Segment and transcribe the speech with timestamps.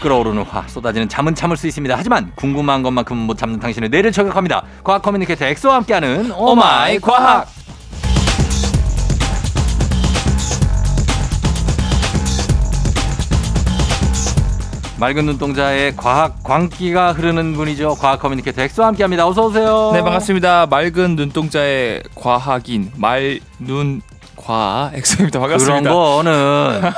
[0.00, 1.94] 끓어오르는 화 쏟아지는 잠은 참을 수 있습니다.
[1.96, 4.62] 하지만 궁금한 것만큼은 못 참는 당신의 뇌를 저격합니다.
[4.82, 7.46] 과학 커뮤니케이터 엑소와 함께하는 오마이 과학.
[14.98, 17.94] 맑은 눈동자에 과학 광기가 흐르는 분이죠.
[17.94, 19.26] 과학 커뮤니케이터 엑소와 함께합니다.
[19.26, 19.90] 어서 오세요.
[19.94, 20.66] 네 반갑습니다.
[20.66, 25.38] 맑은 눈동자의 과학인 맑눈광 엑소입니다.
[25.38, 25.80] 반갑습니다.
[25.90, 26.90] 그런 거는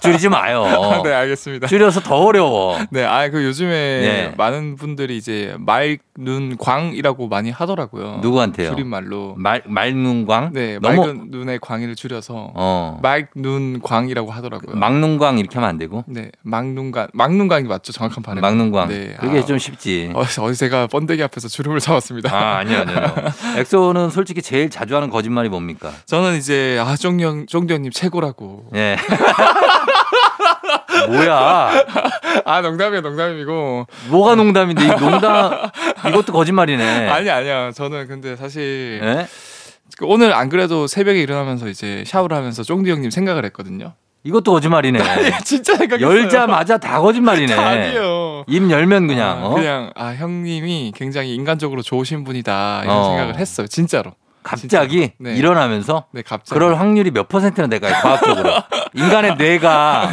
[0.00, 0.64] 줄이지 마요.
[1.04, 1.66] 네 알겠습니다.
[1.66, 2.78] 줄여서 더 어려워.
[2.90, 4.32] 네, 아 그 요즘에 네.
[4.36, 5.80] 많은 분들이 이제 맑
[6.16, 8.18] 눈 광이라고 많이 하더라고요.
[8.22, 8.70] 누구한테요?
[8.70, 9.34] 줄임말로.
[9.36, 10.52] 말 말눈광?
[10.52, 14.76] 네, 너무 맑은 눈의 광이를 줄여서 어 맑눈 광이라고 하더라고요.
[14.76, 17.92] 막눈광 이렇게 하면 안 되고 네, 막눈광 막눈광이 맞죠?
[17.92, 18.40] 정확한 발음.
[18.42, 18.88] 막눈광.
[18.88, 20.12] 네, 그게 아, 좀 쉽지.
[20.14, 22.32] 어, 어제 제가 번데기 앞에서 주름을 잡았습니다.
[22.34, 23.14] 아 아니요 아니요.
[23.58, 25.90] 엑소는 솔직히 제일 자주 하는 거짓말이 뭡니까?
[26.06, 28.66] 저는 이제 아 쫑형 쫑형님 최고라고.
[28.74, 28.96] 예.
[31.08, 31.70] 뭐야?
[32.44, 33.86] 아 농담이에요, 농담이고.
[34.08, 35.70] 뭐가 농담인데 이 농담
[36.08, 37.08] 이것도 거짓말이네.
[37.08, 37.72] 아니 아니야.
[37.72, 39.26] 저는 근데 사실 예?
[39.96, 43.94] 그 오늘 안 그래도 새벽에 일어나면서 이제 샤워를 하면서 쫑디 형님 생각을 했거든요.
[44.24, 44.98] 이것도 거짓말이네.
[45.44, 46.18] 진짜 생각했어요.
[46.18, 47.52] 열자마자 다 거짓말이네.
[47.54, 48.44] 아니에요.
[48.48, 49.54] 입 열면 그냥 아, 어?
[49.54, 53.04] 그냥 아 형님이 굉장히 인간적으로 좋으신 분이다 이런 어.
[53.04, 53.66] 생각을 했어요.
[53.66, 54.12] 진짜로.
[54.44, 55.12] 갑자기.
[55.18, 55.34] 네.
[55.34, 56.56] 일어나면서 네 갑자기.
[56.56, 57.94] 그럴 확률이 몇 퍼센트나 될까요?
[58.00, 58.52] 과학적으로.
[58.94, 60.10] 인간의 뇌가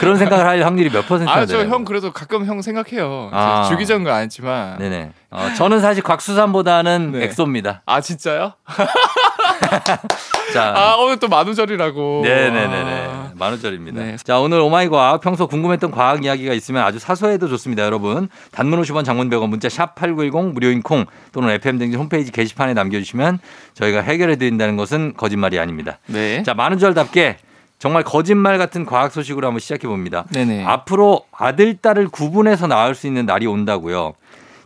[0.00, 1.70] 그런 생각을 할 확률이 몇 퍼센트나 아저 돼요?
[1.72, 3.30] 형 그래도 가끔 형 생각해요.
[3.32, 3.60] 아.
[3.60, 3.62] 아.
[3.68, 4.78] 주기적인 건 아니지만.
[4.78, 5.12] 네네.
[5.30, 7.24] 어, 저는 사실 곽수산보다는 네.
[7.24, 7.82] 엑소입니다.
[7.86, 8.54] 아 진짜요?
[10.52, 10.74] 자.
[10.76, 12.20] 아 오늘 또 만우절이라고.
[12.24, 13.06] 네네네네.
[13.08, 13.26] 아.
[13.38, 14.02] 만원짜리입니다.
[14.02, 14.16] 네.
[14.22, 18.28] 자, 오늘 오마이 과학 평소 궁금했던 과학 이야기가 있으면 아주 사소해도 좋습니다, 여러분.
[18.50, 23.38] 단문 50원 장문 100원 문자 샵 8910 무료인 콩 또는 FM등진 홈페이지 게시판에 남겨주시면
[23.74, 25.98] 저희가 해결해 드린다는 것은 거짓말이 아닙니다.
[26.06, 26.42] 네.
[26.42, 27.38] 자, 만우절답게
[27.78, 30.24] 정말 거짓말 같은 과학 소식으로 한번 시작해 봅니다.
[30.32, 30.64] 네네.
[30.64, 34.14] 앞으로 아들, 딸을 구분해서 낳을 수 있는 날이 온다고요.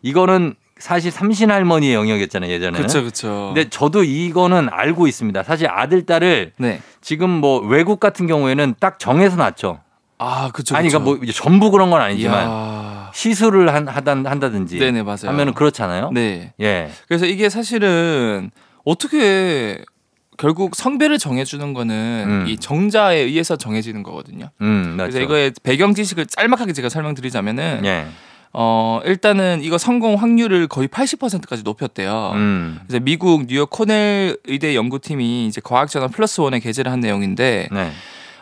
[0.02, 2.78] 이거는 사실 삼신 할머니의 영역이었잖아요, 예전에는.
[2.78, 3.52] 그렇죠 그렇죠.
[3.54, 5.42] 근데 저도 이거는 알고 있습니다.
[5.42, 6.80] 사실 아들, 딸을 네.
[7.00, 9.80] 지금 뭐 외국 같은 경우에는 딱 정해서 낳죠.
[10.18, 10.76] 아 그렇죠.
[10.76, 13.10] 아니, 그러니까 뭐 전부 그런 건 아니지만 이야.
[13.14, 15.28] 시술을 한, 하단, 한다든지 네네 맞아요.
[15.28, 16.10] 하면은 그렇잖아요.
[16.12, 16.52] 네.
[16.60, 16.90] 예.
[17.08, 18.50] 그래서 이게 사실은
[18.84, 19.82] 어떻게
[20.36, 22.44] 결국 성별을 정해주는 거는 음.
[22.48, 24.50] 이 정자에 의해서 정해지는 거거든요.
[24.62, 24.94] 음.
[24.96, 28.06] 그래서 이거의 배경 지식을 짤막하게 제가 설명드리자면은 예.
[28.52, 32.32] 어 일단은 이거 성공 확률을 거의 80%까지 높였대요.
[32.34, 32.80] 음.
[32.86, 37.92] 그래서 미국 뉴욕 코넬 의대 연구팀이 이제 과학저널 플러스 원에 게재를 한 내용인데 네.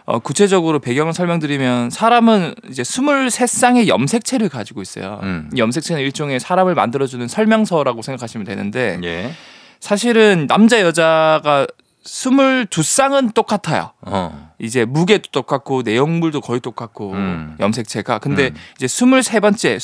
[0.07, 5.21] 어, 구체적으로 배경을 설명드리면 사람은 이제 23쌍의 염색체를 가지고 있어요.
[5.23, 5.51] 음.
[5.55, 9.33] 이 염색체는 일종의 사람을 만들어주는 설명서라고 생각하시면 되는데 예.
[9.81, 11.67] 사실은 남자 여자가
[12.04, 13.92] 22쌍은 똑같아요.
[14.03, 14.53] 어.
[14.59, 17.56] 이제 무게도 똑같고 내용물도 거의 똑같고 음.
[17.60, 18.54] 염색체가 근데 음.
[18.76, 19.76] 이제 23번째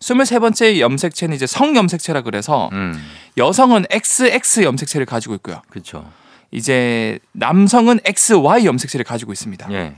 [0.00, 2.94] 23번째 염색체는 이제 성 염색체라 그래서 음.
[3.36, 5.62] 여성은 XX 염색체를 가지고 있고요.
[5.70, 6.08] 그렇죠.
[6.52, 9.72] 이제 남성은 XY 염색체를 가지고 있습니다.
[9.72, 9.94] 예.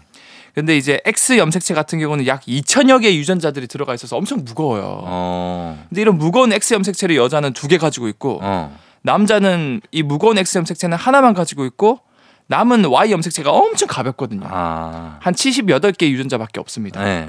[0.54, 5.00] 근데 이제 X 염색체 같은 경우는 약 2천여 개의 유전자들이 들어가 있어서 엄청 무거워요.
[5.04, 5.86] 어.
[5.88, 8.78] 근데 이런 무거운 X 염색체를 여자는 두 개 가지고 있고 어.
[9.02, 12.00] 남자는 이 무거운 X 염색체는 하나만 가지고 있고
[12.46, 14.46] 남은 Y 염색체가 엄청 가볍거든요.
[14.50, 15.18] 아.
[15.20, 17.06] 한 78개 유전자밖에 없습니다.
[17.06, 17.28] 예.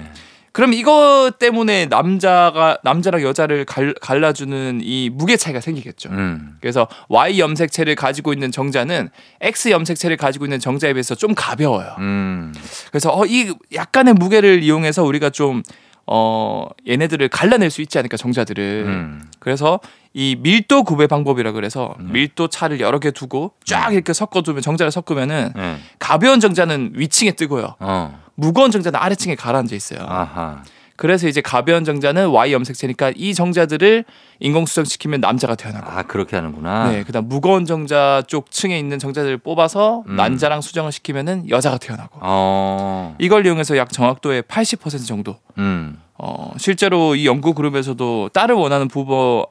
[0.54, 6.10] 그럼 이거 때문에 남자가 남자랑 여자를 갈, 갈라주는 이 무게 차이가 생기겠죠.
[6.12, 6.58] 음.
[6.62, 9.10] 그래서 Y 염색체를 가지고 있는 정자는
[9.42, 11.96] X 염색체를 가지고 있는 정자에 비해서 좀 가벼워요.
[11.98, 12.54] 음.
[12.92, 15.64] 그래서 어, 이 약간의 무게를 이용해서 우리가 좀
[16.06, 18.84] 어, 얘네들을 갈라낼 수 있지 않을까 정자들을.
[18.88, 19.24] 음.
[19.40, 19.80] 그래서
[20.14, 25.54] 이 밀도 구배 방법이라 그래서 밀도 차를 여러 개 두고 쫙 이렇게 섞어두면 정자를 섞으면은
[25.58, 25.78] 예.
[25.98, 27.76] 가벼운 정자는 위층에 뜨고요.
[27.80, 28.24] 어.
[28.36, 30.00] 무거운 정자는 아래층에 가라앉아 있어요.
[30.08, 30.64] 아하.
[30.96, 34.06] 그래서 이제 가벼운 정자는 Y 염색체니까 이 정자들을
[34.40, 35.90] 인공수정 시키면 남자가 태어나고.
[35.90, 36.92] 아, 그렇게 하는구나.
[36.92, 40.16] 네, 그다음 무거운 정자 쪽 층에 있는 정자들을 뽑아서 음.
[40.16, 42.20] 난자랑 수정을 시키면은 여자가 태어나고.
[42.22, 43.16] 어.
[43.20, 45.38] 이걸 이용해서 약 정확도의 80% 정도.
[45.58, 46.00] 음.
[46.18, 49.48] 어, 실제로 이 연구 그룹에서도 딸을 원하는 부부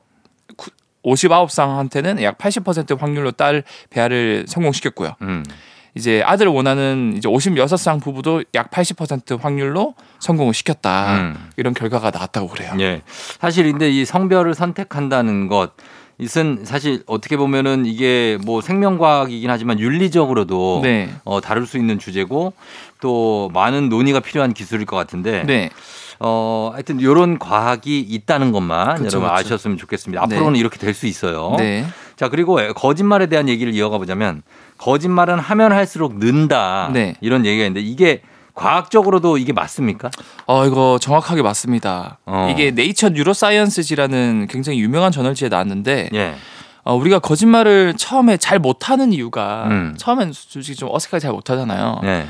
[1.04, 5.16] 59쌍한테는 약 80% 확률로 딸 배아를 성공시켰고요.
[5.22, 5.44] 음.
[5.94, 11.16] 이제 아들을 원하는 이제 56쌍 부부도 약 80% 확률로 성공을 시켰다.
[11.16, 11.50] 음.
[11.56, 12.72] 이런 결과가 나왔다고 그래요.
[12.80, 13.02] 예.
[13.40, 15.72] 사실 근데 이 성별을 선택한다는 것
[16.18, 21.10] 이것은 사실 어떻게 보면은 이게 뭐 생명과학이긴 하지만 윤리적으로도 네.
[21.24, 22.52] 어, 다룰 수 있는 주제고
[23.00, 25.70] 또 많은 논의가 필요한 기술일 것 같은데 네.
[26.20, 29.54] 어, 하여튼 이런 과학이 있다는 것만 그쵸, 여러분 그쵸.
[29.54, 30.24] 아셨으면 좋겠습니다.
[30.26, 30.36] 네.
[30.36, 31.56] 앞으로는 이렇게 될 수 있어요.
[32.22, 32.26] 네.
[32.26, 34.42] 자, 그리고 거짓말에 대한 얘기를 이어가 보자면
[34.78, 36.88] 거짓말은 하면 할수록 는다.
[36.92, 37.16] 네.
[37.20, 38.22] 이런 얘기가 있는데 이게
[38.54, 40.10] 과학적으로도 이게 맞습니까?
[40.46, 42.18] 어 이거 정확하게 맞습니다.
[42.26, 42.48] 어.
[42.52, 46.34] 이게 Nature Neuroscience지라는 굉장히 유명한 저널지에 나왔는데 예.
[46.84, 49.94] 어, 우리가 거짓말을 처음에 잘 못하는 이유가 음.
[49.96, 52.00] 처음엔 솔직히 좀 어색하게 잘 못하잖아요.
[52.02, 52.26] 네.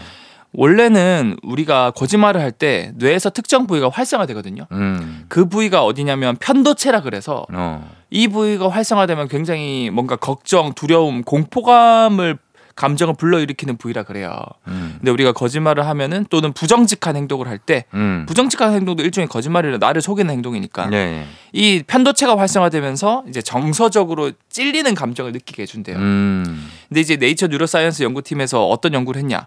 [0.54, 4.66] 원래는 우리가 거짓말을 할 때 뇌에서 특정 부위가 활성화되거든요.
[4.72, 5.24] 음.
[5.28, 7.90] 그 부위가 어디냐면 편도체라 그래서 어.
[8.10, 12.36] 이 부위가 활성화되면 굉장히 뭔가 걱정, 두려움, 공포감을
[12.74, 14.38] 감정을 불러일으키는 부위라 그래요.
[14.68, 14.94] 음.
[14.98, 18.24] 근데 우리가 거짓말을 하면은 또는 부정직한 행동을 할때 음.
[18.26, 21.24] 부정직한 행동도 일종의 거짓말이라 나를 속이는 행동이니까 예, 예.
[21.52, 25.96] 이 편도체가 활성화되면서 이제 정서적으로 찔리는 감정을 느끼게 해준대요.
[25.96, 26.68] 음.
[26.88, 29.46] 근데 이제 Nature Neuroscience 연구팀에서 어떤 연구를 했냐?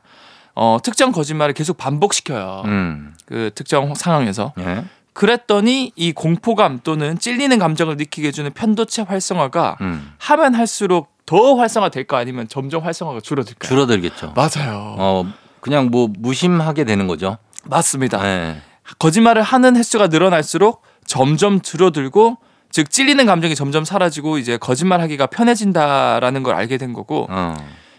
[0.55, 2.63] 어, 특정 거짓말을 계속 반복시켜요.
[2.65, 3.13] 음.
[3.25, 4.53] 그 특정 상황에서.
[4.59, 4.85] 예.
[5.13, 10.13] 그랬더니 이 공포감 또는 찔리는 감정을 느끼게 해주는 편도체 활성화가 음.
[10.17, 13.69] 하면 할수록 더 활성화 될까 아니면 점점 활성화가 줄어들까요?
[13.69, 14.33] 줄어들겠죠.
[14.35, 14.95] 맞아요.
[14.97, 15.25] 어,
[15.61, 17.37] 그냥 뭐 무심하게 되는 거죠.
[17.65, 18.25] 맞습니다.
[18.25, 18.57] 예.
[18.99, 22.37] 거짓말을 하는 횟수가 늘어날수록 점점 줄어들고
[22.69, 27.55] 즉 찔리는 감정이 점점 사라지고 이제 거짓말하기가 편해진다라는 걸 알게 된 거고 어.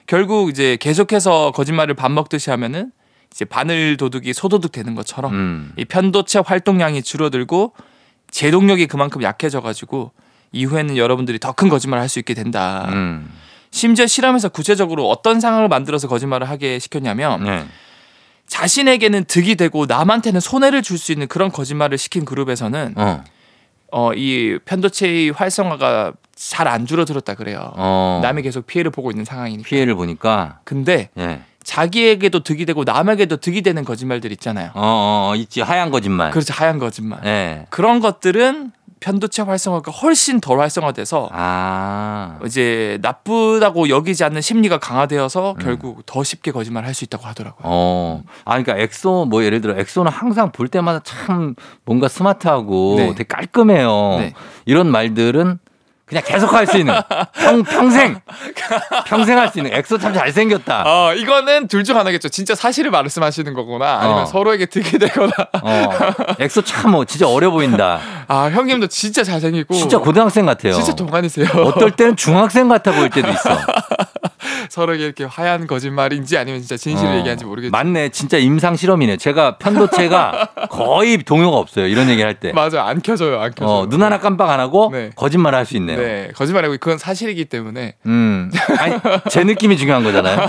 [0.07, 2.93] 결국 이제 계속해서 거짓말을 밥 먹듯이 하면은
[3.33, 5.73] 이제 바늘 도둑이 소도둑 되는 것처럼 음.
[5.77, 7.73] 이 편도체 활동량이 줄어들고
[8.31, 10.13] 제동력이 그만큼 약해져 가지고
[10.53, 12.89] 이후에는 여러분들이 더 큰 거짓말을 할 수 있게 된다.
[12.93, 13.31] 음.
[13.71, 17.67] 심지어 실험에서 구체적으로 어떤 상황을 만들어서 거짓말을 하게 시켰냐면 네.
[18.47, 23.25] 자신에게는 득이 되고 남한테는 손해를 줄 수 있는 그런 거짓말을 시킨 그룹에서는 어.
[23.93, 27.73] 어 이 편도체의 활성화가 잘 안 줄어들었다 그래요.
[27.77, 28.21] 어.
[28.23, 29.67] 남이 계속 피해를 보고 있는 상황이니까.
[29.69, 31.41] 피해를 보니까 근데 예.
[31.65, 34.71] 자기에게도 득이 되고 남에게도 득이 되는 거짓말들 있잖아요.
[34.75, 35.61] 어, 어, 어, 있지.
[35.63, 36.31] 하얀 거짓말.
[36.31, 36.53] 그렇죠.
[36.55, 37.21] 하얀 거짓말.
[37.25, 37.67] 예.
[37.71, 38.71] 그런 것들은
[39.01, 42.39] 편도체 활성화가 훨씬 덜 활성화돼서 아.
[42.47, 45.59] 이제 나쁘다고 여기지 않는 심리가 강화되어서 음.
[45.59, 47.63] 결국 더 쉽게 거짓말을 할수 있다고 하더라고요.
[47.65, 48.23] 어.
[48.45, 51.55] 아, 그러니까 엑소, 뭐 예를 들어 엑소는 항상 볼 때마다 참
[51.85, 53.09] 뭔가 스마트하고 네.
[53.11, 54.17] 되게 깔끔해요.
[54.19, 54.33] 네.
[54.65, 55.59] 이런 말들은
[56.07, 56.95] 그냥 계속 할 수 있는
[57.35, 58.21] 평, 평생
[59.07, 60.85] 평생 할 수 있는 엑소 참 잘생겼다.
[60.87, 62.29] 어, 이거는 둘 중 하나겠죠.
[62.29, 63.99] 진짜 사실을 말씀하시는 거구나.
[64.01, 64.27] 아니면 어.
[64.27, 65.33] 서로에게 득이 되거나.
[65.63, 65.91] 어.
[66.39, 67.99] 엑소 참 뭐 진짜 어려 보인다.
[68.29, 69.75] 아, 형님도 진짜 잘생기고.
[69.75, 70.73] 진짜 고등학생 같아요.
[70.75, 71.47] 진짜 동안이세요.
[71.65, 73.51] 어떨 때는 중학생 같아 보일 때도 있어.
[74.71, 77.17] 서로에게 이렇게 하얀 거짓말인지 아니면 진짜 진실을 어.
[77.17, 77.87] 얘기하는지 모르겠지만.
[77.87, 78.09] 맞네.
[78.11, 79.17] 진짜 임상 실험이네.
[79.17, 81.87] 제가 편도체가 거의 동요가 없어요.
[81.87, 82.53] 이런 얘기 할 때.
[82.53, 82.85] 맞아.
[82.87, 83.41] 안 켜져요.
[83.41, 83.69] 안 켜져요.
[83.69, 85.11] 어, 눈 하나 깜빡 안 하고 네.
[85.17, 85.99] 거짓말 할 수 있네요.
[85.99, 86.31] 네.
[86.37, 87.95] 거짓말하고 그건 사실이기 때문에.
[88.07, 88.53] 음.
[88.79, 88.95] 아니,
[89.31, 90.49] 제 느낌이 중요한 거잖아요.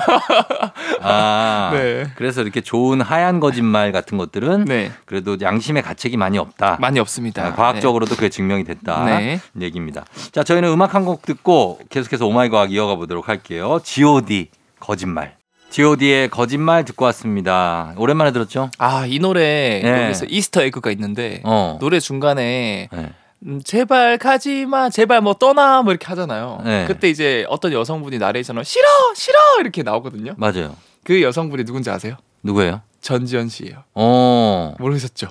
[1.01, 1.69] 아.
[1.73, 2.05] 네.
[2.15, 4.91] 그래서 이렇게 좋은 하얀 거짓말 같은 것들은 네.
[5.05, 6.77] 그래도 양심의 가책이 많이 없다.
[6.79, 7.45] 많이 없습니다.
[7.45, 9.05] 아, 과학적으로도 그게 증명이 됐다.
[9.05, 9.39] 네.
[9.59, 10.05] 얘기입니다.
[10.31, 13.79] 자, 저희는 음악 한 곡 듣고 계속해서 오마이 과학 이어가 보도록 할게요.
[14.07, 14.48] G.O.D.
[14.80, 15.36] 거짓말.
[15.69, 17.94] G.O.D의 거짓말 듣고 왔습니다.
[17.98, 18.71] 오랜만에 들었죠?
[18.77, 20.06] 아, 이 노래 네.
[20.06, 21.77] 여기서 Easter egg가 있는데 어.
[21.81, 23.13] 노래 중간에 네.
[23.45, 26.62] 음, 제발 가지 마, 제발 뭐 떠나 뭐 이렇게 하잖아요.
[26.63, 26.86] 네.
[26.88, 30.36] 그때 이제 어떤 여성분이 나레이션을 실어, 싫어 이렇게 나오거든요.
[30.38, 30.77] 맞아요.
[31.04, 32.15] 그 여성분이 누군지 아세요?
[32.44, 32.80] 누구예요?
[33.01, 33.83] 전지현 씨예요.
[33.94, 34.74] 어.
[34.80, 35.27] 모르셨죠?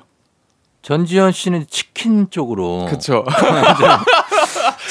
[0.82, 3.25] 전지현 씨는 치킨 쪽으로 그렇죠.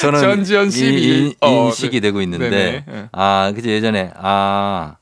[0.00, 2.84] 저는 전지현 씨 인, 인, 어, 인식이 되고 있는데 네네.
[2.86, 3.08] 네.
[3.12, 4.96] 아 그치 예전에 아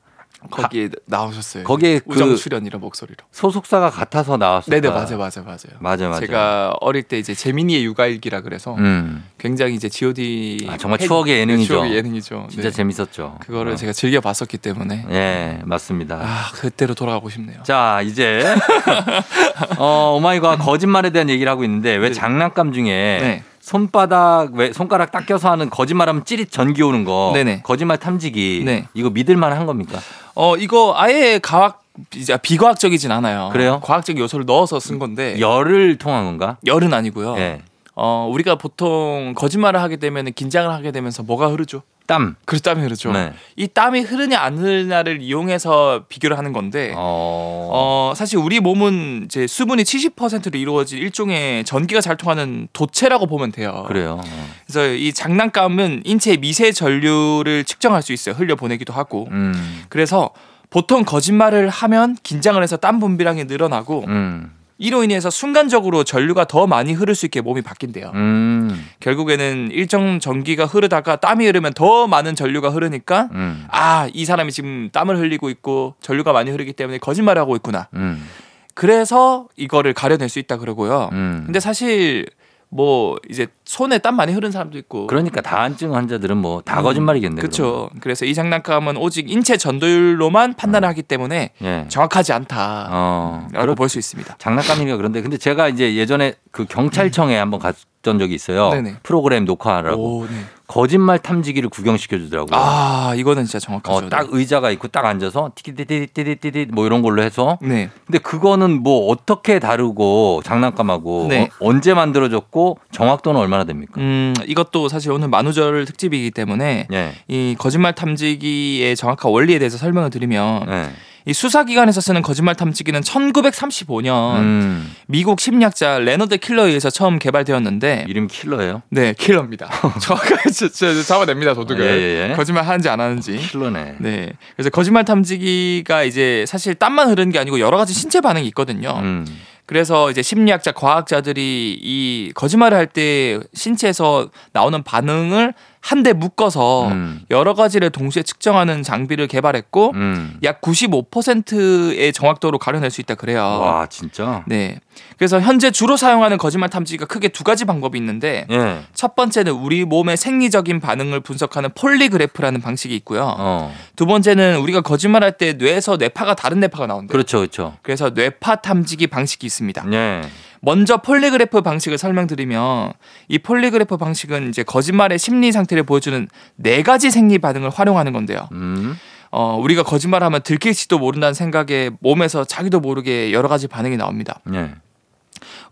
[0.50, 1.64] 거기에 나오셨어요.
[1.64, 3.16] 거기에 그 우정 출연이라 목소리로.
[3.32, 4.78] 소속사가 같아서 나왔었다.
[4.78, 5.78] 네네 맞아 맞아 맞아요.
[5.78, 6.20] 맞아 맞아.
[6.20, 10.66] 제가 어릴 때 이제 재민이의 육아일기라 그래서 음 굉장히 이제 G.O.D.
[10.68, 11.72] 아, 정말 추억의 예능이죠.
[11.74, 12.48] 추억의 예능이죠.
[12.50, 12.76] 진짜 네.
[12.76, 13.38] 재밌었죠.
[13.40, 13.76] 그거를 어.
[13.76, 16.16] 제가 즐겨 봤었기 때문에 예 맞습니다.
[16.22, 17.62] 아 그때로 돌아가고 싶네요.
[17.62, 18.44] 자 이제
[19.78, 22.14] 어 오마이 과학 거짓말에 대한 얘기를 하고 있는데 왜 네.
[22.14, 23.42] 장난감 중에 네.
[23.64, 27.62] 손바닥 왜 손가락 딱 껴서 하는 거짓말하면 찌릿 전기 오는 거 네네.
[27.62, 28.86] 거짓말 탐지기 네.
[28.92, 29.98] 이거 믿을 만한 겁니까?
[30.34, 31.82] 어 이거 아예 과학
[32.14, 33.48] 이제 비과학적이진 않아요.
[33.54, 33.80] 그래요?
[33.82, 36.58] 과학적 요소를 넣어서 쓴 건데 열을 통한 건가?
[36.66, 37.38] 열은 아니고요.
[37.38, 37.62] 예.
[37.94, 41.80] 어 우리가 보통 거짓말을 하게 되면 긴장을 하게 되면서 뭐가 흐르죠?
[42.06, 42.36] 땀.
[42.44, 43.12] 그래서 땀이 흐르죠.
[43.12, 43.32] 네.
[43.56, 47.68] 이 땀이 흐르냐 안 흐르냐를 이용해서 비교를 하는 건데 어.
[47.72, 53.84] 어 사실 우리 몸은 이제 수분이 70%로 이루어진 일종의 전기가 잘 통하는 도체라고 보면 돼요.
[53.86, 54.20] 그래요.
[54.22, 54.48] 어.
[54.66, 58.34] 그래서 이 장난감은 인체의 미세 전류를 측정할 수 있어요.
[58.34, 59.28] 흘려 보내기도 하고.
[59.30, 59.84] 음.
[59.88, 60.30] 그래서
[60.70, 64.50] 보통 거짓말을 하면 긴장을 해서 땀 분비량이 늘어나고 음.
[64.78, 68.10] 이로 인해서 순간적으로 전류가 더 많이 흐를 수 있게 몸이 바뀐대요.
[68.14, 68.86] 음.
[69.00, 73.66] 결국에는 일정 전기가 흐르다가 땀이 흐르면 더 많은 전류가 흐르니까 음.
[73.70, 77.88] 아, 이 사람이 지금 땀을 흘리고 있고 전류가 많이 흐르기 때문에 거짓말을 하고 있구나.
[77.94, 78.26] 음.
[78.74, 81.08] 그래서 이거를 가려낼 수 있다 그러고요.
[81.12, 81.42] 음.
[81.46, 82.26] 근데 사실
[82.74, 87.40] 뭐 이제 손에 땀 많이 흐른 사람도 있고 그러니까 다한증 환자들은 뭐다 거짓말이겠네.
[87.40, 87.88] 그렇죠.
[88.00, 91.84] 그래서 이 장난감은 오직 인체 전도율로만 판단을 하기 때문에 그럼.
[91.84, 91.88] 예.
[91.88, 93.48] 정확하지 않다라고 어.
[93.52, 94.34] 그렇 볼수 있습니다.
[94.38, 97.60] 장난감이니까 그런데 근데 제가 이제 예전에 그 경찰청에 한번
[98.04, 98.70] 갔던 적이 있어요.
[98.70, 98.96] 네네.
[99.02, 100.32] 프로그램 녹화하라고 오, 네.
[100.66, 102.58] 거짓말 탐지기를 구경시켜 주더라고요.
[102.58, 104.06] 아 이거는 진짜 정확하죠.
[104.06, 107.90] 어, 딱 의자가 있고 딱 앉아서 티티티티티티티 뭐 이런 걸로 해서 네.
[108.06, 111.42] 근데 그거는 뭐 어떻게 다르고 장난감하고 네.
[111.44, 114.00] 어, 언제 만들어졌고 정확도는 얼마나 됩니까?
[114.00, 117.12] 음 이것도 사실 오늘 만우절 특집이기 때문에 예.
[117.28, 120.90] 이 거짓말 탐지기의 정확한 원리에 대해서 설명을 드리면 예.
[121.26, 124.94] 이 수사기관에서 쓰는 거짓말 탐지기는 1935년 음.
[125.06, 128.82] 미국 심리학자 레너드 킬러에 의해서 처음 개발되었는데 이름 킬러예요?
[128.90, 129.70] 네 킬러입니다.
[130.02, 132.34] 정확하게 진짜 잡아냅니다 도둑을 예, 예, 예.
[132.36, 133.36] 거짓말 하는지 안 하는지.
[133.38, 133.96] 킬러네.
[134.00, 134.32] 네.
[134.54, 138.90] 그래서 거짓말 탐지기가 이제 사실 땀만 흐르는 게 아니고 여러 가지 신체 반응이 있거든요.
[139.02, 139.26] 음.
[139.66, 145.54] 그래서 이제 심리학자, 과학자들이 이 거짓말을 할 때 신체에서 나오는 반응을
[145.84, 147.20] 한데 묶어서 음.
[147.30, 150.38] 여러 가지를 동시에 측정하는 장비를 개발했고 음.
[150.42, 153.42] 약 95%의 정확도로 가려낼 수 있다 그래요.
[153.42, 154.44] 와 진짜.
[154.46, 154.80] 네.
[155.18, 158.80] 그래서 현재 주로 사용하는 거짓말 탐지기가 크게 두 가지 방법이 있는데 예.
[158.94, 163.34] 첫 번째는 우리 몸의 생리적인 반응을 분석하는 폴리그래프라는 방식이 있고요.
[163.36, 163.74] 어.
[163.94, 167.12] 두 번째는 우리가 거짓말할 때 뇌에서 뇌파가 다른 뇌파가 나온대요.
[167.12, 167.76] 그렇죠, 그렇죠.
[167.82, 169.84] 그래서 뇌파 탐지기 방식이 있습니다.
[169.92, 170.22] 예.
[170.64, 172.92] 먼저 폴리그래프 방식을 설명드리면
[173.28, 178.48] 이 폴리그래프 방식은 이제 거짓말의 심리 상태를 보여주는 네 가지 생리 반응을 활용하는 건데요.
[178.52, 178.96] 음.
[179.30, 184.40] 어, 우리가 거짓말하면 들킬지도 모른다는 생각에 몸에서 자기도 모르게 여러 가지 반응이 나옵니다.
[184.52, 184.74] 예.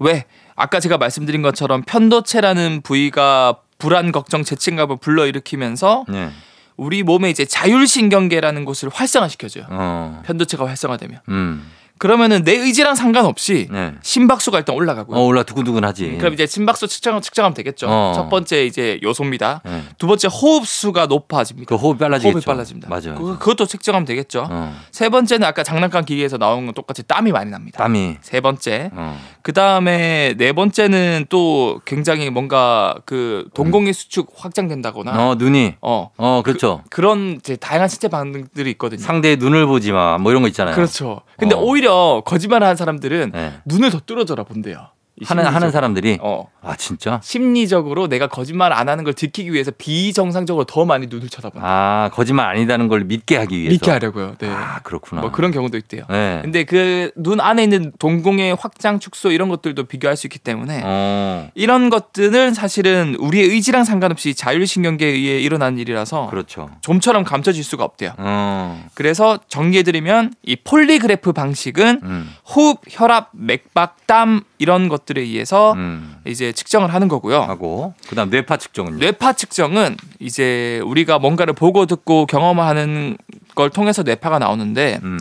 [0.00, 0.24] 왜?
[0.56, 6.30] 아까 제가 말씀드린 것처럼 편도체라는 부위가 불안, 걱정, 죄책감을 불러일으키면서 예.
[6.76, 9.66] 우리 몸에 이제 자율신경계라는 곳을 활성화시켜줘요.
[9.70, 10.22] 어.
[10.26, 11.20] 편도체가 활성화되면.
[11.28, 11.70] 음.
[12.02, 13.92] 그러면은 내 의지랑 상관없이 예.
[14.02, 15.16] 심박수가 일단 올라가고요.
[15.16, 16.16] 어 올라 두근두근하지.
[16.18, 17.86] 그럼 이제 심박수 측정 측정하면 되겠죠.
[17.88, 18.10] 어.
[18.12, 19.60] 첫 번째 이제 요소입니다.
[19.68, 19.82] 예.
[19.98, 21.68] 두 번째 호흡수가 높아집니다.
[21.68, 22.32] 그 호흡이 빨라지겠죠.
[22.34, 22.88] 호흡이 빨라집니다.
[22.88, 23.14] 맞아요.
[23.20, 24.48] 그, 그것도 측정하면 되겠죠.
[24.50, 24.74] 어.
[24.90, 27.78] 세 번째는 아까 장난감 기계에서 나온 건 똑같이 땀이 많이 납니다.
[27.78, 28.16] 땀이.
[28.20, 28.90] 세 번째.
[28.94, 29.16] 어.
[29.42, 35.74] 그 다음에 네 번째는 또 굉장히 뭔가 그 동공의 수축 확장된다거나 어 눈이.
[35.80, 36.82] 어 어 그렇죠.
[36.90, 39.00] 그 런 이제 다양한 신체 반응들이 있거든요.
[39.00, 40.18] 상대의 눈을 보지 마.
[40.18, 40.74] 뭐 이런 거 있잖아요.
[40.74, 41.20] 그렇죠.
[41.36, 41.60] 근데 어.
[41.60, 41.91] 오히려
[42.24, 43.52] 거짓말하는 사람들은 예.
[43.64, 44.88] 눈을 더 뚫어져라 본대요.
[45.20, 47.20] 이 하는 하는 심리적- 사람들이 어 아 진짜.
[47.24, 51.66] 심리적으로 내가 거짓말 안 하는 걸 들키기 위해서 비정상적으로 더 많이 눈을 쳐다본다.
[51.66, 53.72] 아 거짓말 아니다는 걸 믿게 하기 위해서.
[53.72, 54.36] 믿게 하려고요.
[54.38, 54.48] 네.
[54.48, 55.22] 아 그렇구나.
[55.22, 56.04] 뭐 그런 경우도 있대요.
[56.08, 56.38] 네.
[56.42, 61.48] 근데 그 눈 안에 있는 동공의 확장 축소 이런 것들도 비교할 수 있기 때문에 어
[61.54, 66.70] 이런 것들은 사실은 우리의 의지랑 상관없이 자율신경계에 의해 일어난 일이라서 그렇죠.
[66.82, 68.12] 좀처럼 감춰질 수가 없대요.
[68.18, 68.86] 어.
[68.94, 72.30] 그래서 정리해드리면 이 폴리그래프 방식은 음.
[72.54, 76.16] 호흡, 혈압, 맥박, 땀 이런 것들 에 의해서 음.
[76.26, 77.40] 이제 측정을 하는 거고요.
[77.42, 78.98] 하고 그다음 뇌파 측정은요.
[78.98, 83.16] 뇌파 측정은 이제 우리가 뭔가를 보고 듣고 경험하는
[83.54, 85.18] 걸 통해서 뇌파가 나오는데 음.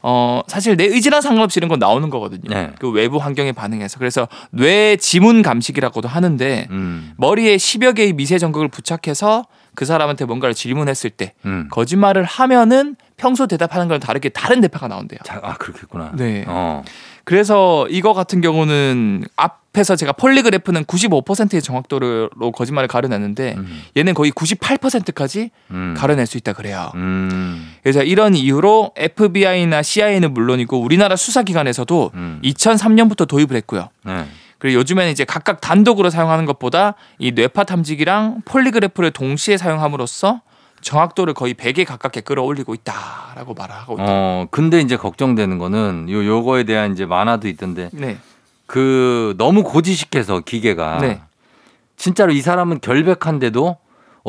[0.00, 2.54] 어 사실 내 의지랑 상관없이 이런 건 나오는 거거든요.
[2.54, 2.70] 네.
[2.78, 7.12] 그 외부 환경에 반응해서 그래서 뇌 지문 감식이라고도 하는데 음.
[7.16, 11.68] 머리에 10여 개의 미세 전극을 부착해서 그 사람한테 뭔가를 질문했을 때 음.
[11.70, 15.18] 거짓말을 하면은 평소 대답하는 거랑 다르게 다른 뇌파가 나온대요.
[15.24, 16.12] 자, 아 그렇겠구나.
[16.16, 16.44] 네.
[16.46, 16.82] 어.
[17.28, 23.82] 그래서 이거 같은 경우는 앞에서 제가 폴리그래프는 95%의 정확도로 거짓말을 가려냈는데 음.
[23.98, 25.92] 얘는 거의 98%까지 음.
[25.94, 26.90] 가려낼 수 있다 그래요.
[26.94, 27.74] 음.
[27.82, 32.40] 그래서 이런 이유로 FBI나 CIA는 물론이고 우리나라 수사기관에서도 음.
[32.44, 33.90] 2003년부터 도입을 했고요.
[34.06, 34.24] 네.
[34.56, 40.40] 그리고 요즘에는 이제 각각 단독으로 사용하는 것보다 이 뇌파 탐지기랑 폴리그래프를 동시에 사용함으로써
[40.80, 44.04] 정확도를 거의 100에 가깝게 끌어올리고 있다라고 말을 하고 있다.
[44.06, 48.18] 어 근데 이제 걱정되는 거는 요 요거에 대한 이제 만화도 있던데 네.
[48.66, 51.20] 그 너무 고지식해서 기계가 네.
[51.96, 53.76] 진짜로 이 사람은 결백한데도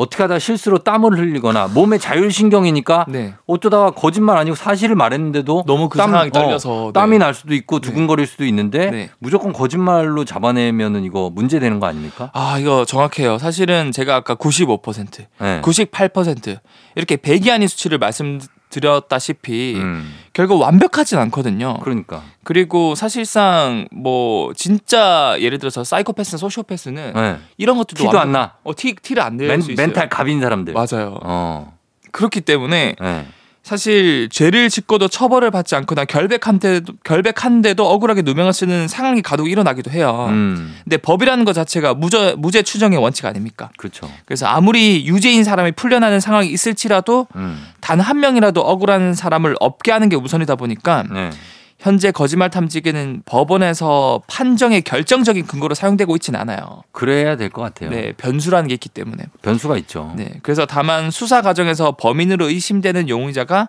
[0.00, 3.34] 어떻게 하다 실수로 땀을 흘리거나 몸의 자율신경이니까 네.
[3.46, 7.18] 어쩌다가 거짓말 아니고 사실을 말했는데도 너무 그 땀- 상황이 어, 떨려서 땀이 네.
[7.18, 9.10] 날 수도 있고 두근거릴 수도 있는데 네.
[9.18, 12.30] 무조건 거짓말로 잡아내면은 이거 문제 되는 거 아닙니까?
[12.32, 13.36] 아, 이거 정확해요.
[13.36, 15.60] 사실은 제가 아까 95%, 네.
[15.60, 16.56] 98%
[16.94, 18.40] 이렇게 백이 아닌 수치를 말씀
[18.70, 21.78] 드렸다시피 음, 결국 완벽하진 않거든요.
[21.82, 22.22] 그러니까.
[22.44, 27.36] 그리고 사실상 뭐 진짜 예를 들어서 사이코패스나 소시오패스는 네.
[27.58, 28.54] 이런 것들도 티도 완벽- 안 나.
[28.64, 29.86] 어, 티, 티를 안낼 멘, 수 있어요.
[29.86, 30.72] 멘탈 갑인 사람들.
[30.72, 31.18] 맞아요.
[31.22, 31.76] 어.
[32.12, 33.26] 그렇기 때문에 네.
[33.70, 40.26] 사실 죄를 짓고도 처벌을 받지 않거나 결백한데도 결백한데도 억울하게 누명을 쓰는 상황이 가도 일어나기도 해요.
[40.28, 40.74] 음.
[40.82, 43.70] 근데 법이라는 것 자체가 무죄 무죄 추정의 원칙 아닙니까?
[43.76, 44.10] 그렇죠.
[44.24, 47.64] 그래서 아무리 유죄인 사람이 풀려나는 상황이 있을지라도 음.
[47.78, 51.30] 단한 명이라도 억울한 사람을 없게 하는 게 우선이다 보니까 네.
[51.80, 56.82] 현재 거짓말 탐지기는 법원에서 판정의 결정적인 근거로 사용되고 있지는 않아요.
[56.92, 57.90] 그래야 될 것 같아요.
[57.90, 59.24] 네, 변수라는 게 있기 때문에.
[59.42, 60.12] 변수가 있죠.
[60.16, 63.68] 네, 그래서 다만 수사 과정에서 범인으로 의심되는 용의자가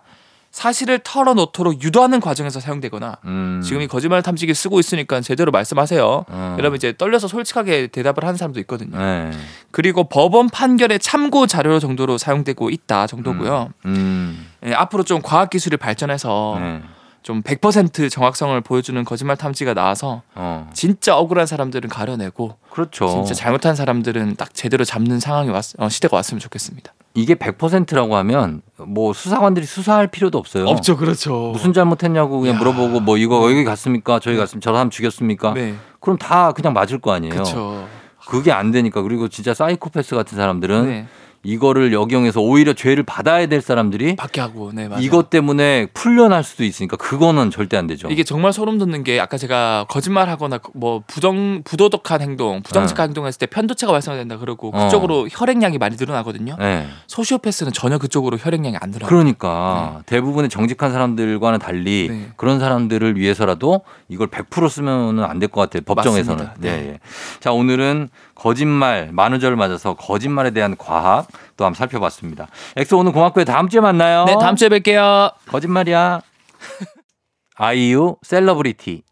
[0.52, 3.62] 사실을 털어놓도록 유도하는 과정에서 사용되거나 음.
[3.64, 6.26] 지금 이 거짓말 탐지기 쓰고 있으니까 제대로 말씀하세요.
[6.28, 6.56] 어.
[6.60, 8.98] 여러분 이제 떨려서 솔직하게 대답을 하는 사람도 있거든요.
[8.98, 9.32] 네.
[9.72, 13.70] 그리고 법원 판결의 참고 자료 정도로 사용되고 있다 정도고요.
[13.86, 14.46] 음.
[14.66, 16.82] 예, 앞으로 좀 과학 기술이 발전해서 네.
[17.22, 20.70] 좀 100% 정확성을 보여주는 거짓말 탐지가 나와서 어.
[20.74, 23.08] 진짜 억울한 사람들은 가려내고 그렇죠.
[23.08, 26.94] 진짜 잘못한 사람들은 딱 제대로 잡는 상황이 왔, 어, 시대가 왔으면 좋겠습니다.
[27.14, 30.66] 이게 100%라고 하면 뭐 수사관들이 수사할 필요도 없어요.
[30.96, 31.52] 그렇죠.
[31.52, 32.60] 무슨 잘못했냐고 그냥 야.
[32.60, 34.20] 물어보고 뭐 이거 여기 갔습니까?
[34.20, 34.64] 저기 갔습니까?
[34.64, 35.54] 저 사람 죽였습니까?
[35.54, 37.34] 네, 그럼 다 그냥 맞을 거 아니에요.
[37.34, 37.88] 그렇죠.
[38.28, 41.08] 그게 안 되니까 그리고 진짜 사이코패스 같은 사람들은 네,
[41.44, 45.02] 이거를 역용해서 오히려 죄를 받아야 될 사람들이 받게 하고, 네 맞아요.
[45.04, 48.10] 이것 때문에 풀려날 수도 있으니까 그거는 절대 안 되죠.
[48.10, 53.46] 이게 정말 소름 돋는 게 아까 제가 거짓말하거나 뭐 부정 부도덕한 행동, 부정직한 행동했을 때
[53.48, 54.86] 편도체가 활성화된다 그러고 어.
[54.86, 56.58] 그쪽으로 혈액량이 많이 늘어나거든요.
[56.60, 56.88] 네.
[57.08, 59.10] 소시오패스는 전혀 그쪽으로 혈액량이 안 늘어나요.
[59.10, 62.28] 그러니까 대부분의 정직한 사람들과는 달리 네.
[62.38, 65.82] 그런 사람들을 위해서라도 이걸 100% 쓰면은 안 될 것 같아요.
[65.86, 66.46] 법정에서는.
[66.46, 66.54] 맞습니다.
[66.62, 66.78] 네.
[66.84, 66.88] 네.
[66.94, 67.00] 예.
[67.40, 68.10] 자, 오늘은
[68.42, 72.48] 거짓말, 만우절 맞아서 거짓말에 대한 과학 또 한번 살펴봤습니다.
[72.76, 73.46] 엑소 오늘 고맙고요.
[73.46, 74.26] 다음 주에 만나요.
[74.26, 75.34] 네, 다음 주에 뵐게요.
[75.46, 76.22] 거짓말이야.
[77.56, 79.04] 아이유 셀러브리티.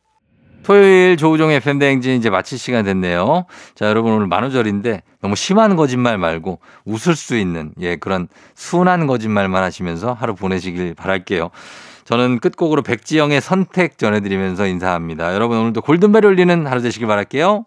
[0.63, 3.45] 토요일 조우종의 대행진 이제 마칠 시간 됐네요.
[3.75, 9.61] 자, 여러분 오늘 만우절인데 너무 심한 거짓말 말고 웃을 수 있는 예, 그런 순한 거짓말만
[9.61, 11.51] 하시면서 하루 보내시길 바랄게요.
[12.05, 15.35] 저는 끝곡으로 백지영의 선택 전해드리면서 인사합니다.
[15.35, 17.65] 여러분 오늘도 골든벨 울리는 하루 되시길 바랄게요.